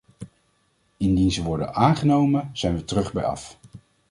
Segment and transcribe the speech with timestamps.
[0.97, 3.57] Indien ze worden aangenomen, zijn we terug bij af.